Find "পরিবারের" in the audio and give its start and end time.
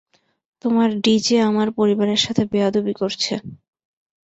1.79-2.19